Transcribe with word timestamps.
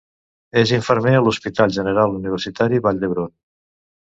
És 0.61 0.71
infermer 0.77 1.13
a 1.17 1.19
l'Hospital 1.25 1.75
General 1.77 2.17
Universitari 2.21 2.81
Vall 2.89 3.05
d'Hebron. 3.05 3.31